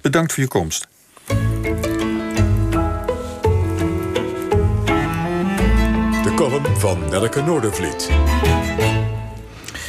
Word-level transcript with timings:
Bedankt 0.00 0.32
voor 0.32 0.42
je 0.42 0.48
komst. 0.48 0.86
De 6.22 6.32
column 6.34 6.76
van 6.76 7.08
Nelke 7.10 7.42
Noordervliet. 7.42 8.10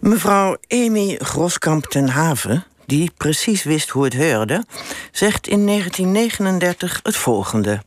Mevrouw 0.00 0.56
Amy 0.68 1.18
Groskamp 1.18 1.86
ten 1.86 2.08
Haven, 2.08 2.64
die 2.86 3.10
precies 3.16 3.62
wist 3.62 3.88
hoe 3.88 4.04
het 4.04 4.12
heurde, 4.12 4.64
zegt 5.12 5.46
in 5.46 5.66
1939 5.66 7.00
het 7.02 7.16
volgende. 7.16 7.82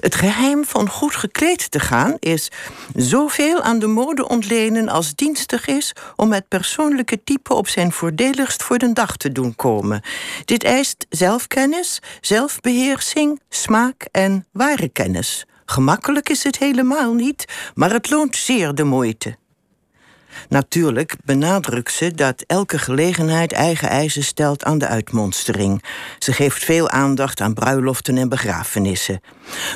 Het 0.00 0.14
geheim 0.14 0.64
van 0.64 0.88
goed 0.88 1.16
gekleed 1.16 1.70
te 1.70 1.80
gaan 1.80 2.16
is 2.18 2.50
zoveel 2.94 3.62
aan 3.62 3.78
de 3.78 3.86
mode 3.86 4.28
ontlenen 4.28 4.88
als 4.88 5.14
dienstig 5.14 5.66
is 5.66 5.92
om 6.16 6.32
het 6.32 6.48
persoonlijke 6.48 7.24
type 7.24 7.54
op 7.54 7.68
zijn 7.68 7.92
voordeligst 7.92 8.62
voor 8.62 8.78
de 8.78 8.92
dag 8.92 9.16
te 9.16 9.32
doen 9.32 9.54
komen. 9.54 10.02
Dit 10.44 10.64
eist 10.64 11.06
zelfkennis, 11.08 12.02
zelfbeheersing, 12.20 13.40
smaak 13.48 14.08
en 14.10 14.46
ware 14.52 14.88
kennis. 14.88 15.46
Gemakkelijk 15.64 16.28
is 16.28 16.44
het 16.44 16.58
helemaal 16.58 17.14
niet, 17.14 17.44
maar 17.74 17.92
het 17.92 18.10
loont 18.10 18.36
zeer 18.36 18.74
de 18.74 18.84
moeite. 18.84 19.36
Natuurlijk 20.48 21.16
benadrukt 21.24 21.92
ze 21.92 22.14
dat 22.14 22.44
elke 22.46 22.78
gelegenheid 22.78 23.52
eigen 23.52 23.88
eisen 23.88 24.24
stelt 24.24 24.64
aan 24.64 24.78
de 24.78 24.86
uitmonstering. 24.86 25.82
Ze 26.18 26.32
geeft 26.32 26.64
veel 26.64 26.90
aandacht 26.90 27.40
aan 27.40 27.54
bruiloften 27.54 28.18
en 28.18 28.28
begrafenissen. 28.28 29.20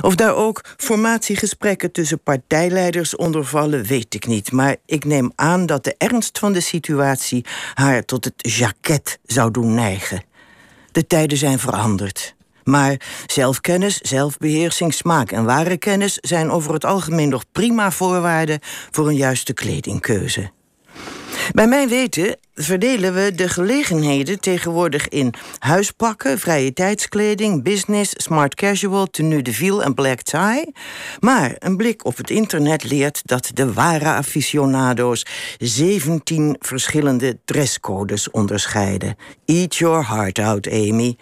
Of 0.00 0.14
daar 0.14 0.34
ook 0.34 0.64
formatiegesprekken 0.76 1.92
tussen 1.92 2.22
partijleiders 2.22 3.16
onder 3.16 3.44
vallen, 3.44 3.84
weet 3.84 4.14
ik 4.14 4.26
niet. 4.26 4.52
Maar 4.52 4.76
ik 4.86 5.04
neem 5.04 5.32
aan 5.34 5.66
dat 5.66 5.84
de 5.84 5.94
ernst 5.98 6.38
van 6.38 6.52
de 6.52 6.60
situatie 6.60 7.44
haar 7.74 8.04
tot 8.04 8.24
het 8.24 8.34
jacket 8.36 9.18
zou 9.24 9.50
doen 9.50 9.74
neigen. 9.74 10.22
De 10.92 11.06
tijden 11.06 11.38
zijn 11.38 11.58
veranderd. 11.58 12.34
Maar 12.64 13.00
zelfkennis, 13.26 13.98
zelfbeheersing, 13.98 14.94
smaak 14.94 15.30
en 15.30 15.44
ware 15.44 15.76
kennis 15.76 16.18
zijn 16.20 16.50
over 16.50 16.72
het 16.72 16.84
algemeen 16.84 17.28
nog 17.28 17.44
prima 17.52 17.90
voorwaarden 17.90 18.58
voor 18.90 19.08
een 19.08 19.16
juiste 19.16 19.52
kledingkeuze. 19.52 20.50
Bij 21.52 21.66
mijn 21.66 21.88
weten 21.88 22.36
verdelen 22.54 23.14
we 23.14 23.34
de 23.34 23.48
gelegenheden 23.48 24.40
tegenwoordig 24.40 25.08
in 25.08 25.34
huispakken, 25.58 26.38
vrije 26.38 26.72
tijdskleding, 26.72 27.62
business, 27.62 28.12
smart 28.16 28.54
casual, 28.54 29.06
tenue 29.06 29.42
de 29.42 29.52
ville 29.52 29.82
en 29.82 29.94
black 29.94 30.22
tie. 30.22 30.72
Maar 31.20 31.54
een 31.58 31.76
blik 31.76 32.04
op 32.04 32.16
het 32.16 32.30
internet 32.30 32.84
leert 32.84 33.20
dat 33.24 33.50
de 33.54 33.72
ware 33.72 34.04
aficionado's 34.04 35.26
17 35.58 36.56
verschillende 36.58 37.38
dresscodes 37.44 38.30
onderscheiden. 38.30 39.16
Eat 39.44 39.76
your 39.76 40.06
heart 40.08 40.38
out, 40.38 40.68
Amy. 40.70 41.16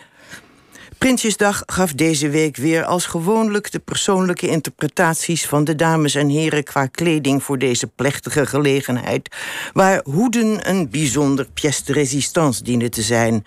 Prinsjesdag 0.98 1.62
gaf 1.66 1.92
deze 1.92 2.28
week 2.28 2.56
weer 2.56 2.84
als 2.84 3.06
gewoonlijk 3.06 3.70
de 3.70 3.78
persoonlijke 3.78 4.48
interpretaties 4.48 5.46
van 5.46 5.64
de 5.64 5.74
dames 5.74 6.14
en 6.14 6.28
heren 6.28 6.64
qua 6.64 6.86
kleding 6.86 7.42
voor 7.42 7.58
deze 7.58 7.86
plechtige 7.86 8.46
gelegenheid, 8.46 9.36
waar 9.72 10.00
hoeden 10.04 10.68
een 10.68 10.90
bijzonder 10.90 11.46
pièce 11.54 11.84
de 11.84 11.92
résistance 11.92 12.62
dienen 12.62 12.90
te 12.90 13.02
zijn. 13.02 13.44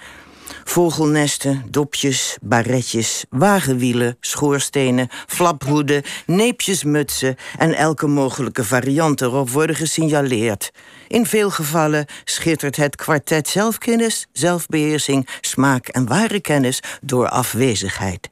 Vogelnesten, 0.64 1.66
dopjes, 1.70 2.38
baretjes, 2.42 3.26
wagenwielen, 3.30 4.18
schoorstenen, 4.20 5.10
flaphoeden, 5.28 6.04
neepjesmutsen 6.26 7.36
en 7.58 7.74
elke 7.74 8.08
mogelijke 8.08 8.64
variant 8.64 9.22
erop 9.22 9.50
worden 9.50 9.76
gesignaleerd. 9.76 10.72
In 11.08 11.26
veel 11.26 11.50
gevallen 11.50 12.06
schittert 12.24 12.76
het 12.76 12.96
kwartet 12.96 13.48
zelfkennis, 13.48 14.28
zelfbeheersing, 14.32 15.28
smaak 15.42 15.88
en 15.88 16.08
ware 16.08 16.42
kennis 16.42 16.80
door 17.02 17.30
afwezigheid. 17.30 18.30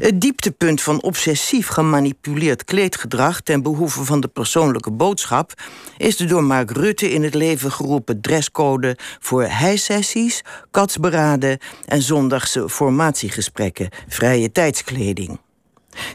Het 0.00 0.20
dieptepunt 0.20 0.82
van 0.82 1.02
obsessief 1.02 1.66
gemanipuleerd 1.66 2.64
kleedgedrag 2.64 3.40
ten 3.40 3.62
behoeve 3.62 4.04
van 4.04 4.20
de 4.20 4.28
persoonlijke 4.28 4.90
boodschap 4.90 5.52
is 5.96 6.16
de 6.16 6.24
door 6.24 6.44
Mark 6.44 6.70
Rutte 6.70 7.12
in 7.12 7.22
het 7.22 7.34
leven 7.34 7.72
geroepen 7.72 8.20
dresscode 8.20 8.96
voor 9.20 9.44
heisessies, 9.44 10.42
katsberaden 10.70 11.58
en 11.84 12.02
zondagse 12.02 12.68
formatiegesprekken, 12.68 13.88
vrije 14.08 14.52
tijdskleding. 14.52 15.38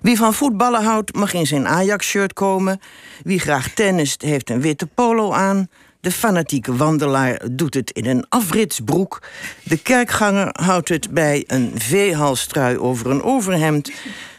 Wie 0.02 0.18
van 0.18 0.34
voetballen 0.34 0.84
houdt, 0.84 1.16
mag 1.16 1.34
in 1.34 1.48
zijn 1.48 1.68
Ajax-shirt 1.68 2.34
komen. 2.34 2.80
Wie 3.24 3.40
graag 3.40 3.70
tennist, 3.70 4.22
heeft 4.22 4.50
een 4.50 4.62
witte 4.62 4.88
polo 4.88 5.32
aan. 5.32 5.68
De 6.02 6.12
fanatieke 6.12 6.76
wandelaar 6.76 7.42
doet 7.52 7.74
het 7.74 7.92
in 7.92 8.06
een 8.06 8.26
afritsbroek. 8.30 9.22
De 9.64 9.78
kerkganger 9.78 10.50
houdt 10.52 10.90
het 10.90 11.10
bij 11.10 11.44
een 11.48 11.72
veehalstrui 11.76 12.78
over 12.78 13.10
een 13.10 13.24
overhemd. 13.24 13.92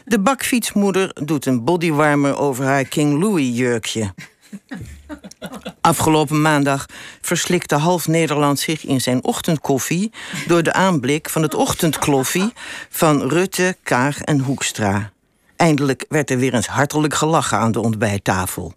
De 0.05 0.19
bakfietsmoeder 0.19 1.17
doet 1.25 1.45
een 1.45 1.63
bodywarmer 1.63 2.37
over 2.37 2.65
haar 2.65 2.83
King 2.83 3.19
Louis 3.19 3.57
jurkje. 3.57 4.13
Afgelopen 5.81 6.41
maandag 6.41 6.85
verslikte 7.21 7.75
half 7.75 8.07
Nederland 8.07 8.59
zich 8.59 8.85
in 8.85 9.01
zijn 9.01 9.23
ochtendkoffie 9.23 10.11
door 10.47 10.63
de 10.63 10.73
aanblik 10.73 11.29
van 11.29 11.41
het 11.41 11.53
ochtendkloffie 11.53 12.53
van 12.89 13.29
Rutte, 13.29 13.77
Kaag 13.83 14.21
en 14.21 14.39
Hoekstra. 14.39 15.11
Eindelijk 15.55 16.05
werd 16.09 16.29
er 16.29 16.37
weer 16.37 16.53
eens 16.53 16.67
hartelijk 16.67 17.13
gelachen 17.13 17.57
aan 17.57 17.71
de 17.71 17.79
ontbijttafel. 17.79 18.73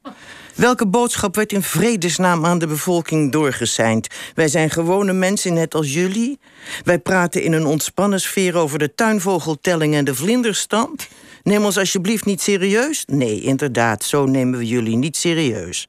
Welke 0.54 0.86
boodschap 0.86 1.34
werd 1.34 1.52
in 1.52 1.62
vredesnaam 1.62 2.46
aan 2.46 2.58
de 2.58 2.66
bevolking 2.66 3.32
doorgeseind? 3.32 4.06
Wij 4.34 4.48
zijn 4.48 4.70
gewone 4.70 5.12
mensen 5.12 5.52
net 5.52 5.74
als 5.74 5.94
jullie. 5.94 6.38
Wij 6.84 6.98
praten 6.98 7.42
in 7.42 7.52
een 7.52 7.66
ontspannen 7.66 8.20
sfeer 8.20 8.56
over 8.56 8.78
de 8.78 8.94
tuinvogeltelling 8.94 9.94
en 9.94 10.04
de 10.04 10.14
vlinderstand. 10.14 11.08
Neem 11.42 11.64
ons 11.64 11.78
alsjeblieft 11.78 12.24
niet 12.24 12.40
serieus? 12.40 13.04
Nee, 13.06 13.40
inderdaad, 13.40 14.04
zo 14.04 14.26
nemen 14.26 14.58
we 14.58 14.66
jullie 14.66 14.96
niet 14.96 15.16
serieus. 15.16 15.88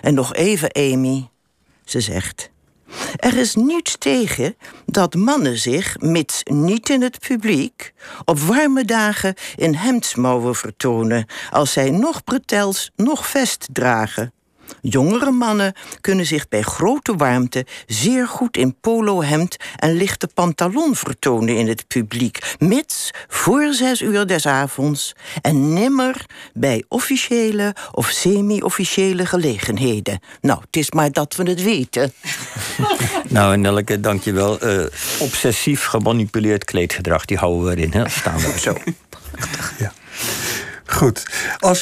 En 0.00 0.14
nog 0.14 0.34
even, 0.34 0.74
Amy. 0.74 1.28
Ze 1.84 2.00
zegt. 2.00 2.50
Er 3.16 3.36
is 3.36 3.54
niets 3.54 3.96
tegen 3.98 4.56
dat 4.86 5.14
mannen 5.14 5.58
zich, 5.58 5.96
mits 5.98 6.42
niet 6.44 6.88
in 6.88 7.02
het 7.02 7.18
publiek, 7.18 7.92
op 8.24 8.38
warme 8.38 8.84
dagen 8.84 9.34
in 9.56 9.74
hemdsmouwen 9.74 10.54
vertonen, 10.54 11.26
als 11.50 11.72
zij 11.72 11.90
nog 11.90 12.24
bretels 12.24 12.90
nog 12.96 13.26
vest 13.26 13.68
dragen. 13.72 14.33
Jongere 14.80 15.30
mannen 15.30 15.72
kunnen 16.00 16.26
zich 16.26 16.48
bij 16.48 16.62
grote 16.62 17.16
warmte 17.16 17.66
zeer 17.86 18.28
goed 18.28 18.56
in 18.56 18.76
polohemd 18.80 19.56
en 19.76 19.92
lichte 19.92 20.28
pantalon 20.34 20.94
vertonen 20.94 21.56
in 21.56 21.68
het 21.68 21.88
publiek, 21.88 22.54
mits 22.58 23.10
voor 23.28 23.72
zes 23.72 24.02
uur 24.02 24.26
des 24.26 24.46
avonds 24.46 25.12
en 25.42 25.72
nimmer 25.72 26.26
bij 26.52 26.84
officiële 26.88 27.74
of 27.92 28.08
semi-officiële 28.08 29.26
gelegenheden. 29.26 30.20
Nou, 30.40 30.60
het 30.60 30.76
is 30.76 30.90
maar 30.90 31.12
dat 31.12 31.36
we 31.36 31.50
het 31.50 31.62
weten. 31.62 32.12
nou, 33.28 33.56
Nelke, 33.56 34.00
dankjewel. 34.00 34.66
Uh, 34.66 34.86
obsessief 35.18 35.84
gemanipuleerd 35.84 36.64
kleedgedrag, 36.64 37.24
die 37.24 37.36
houden 37.36 37.64
we 37.64 37.76
erin, 37.76 37.92
hè? 37.92 38.08
Staan 38.08 38.38
we 38.38 38.54
zo. 38.58 38.76
Ja. 39.78 39.92
Goed. 40.86 41.26
Als 41.58 41.72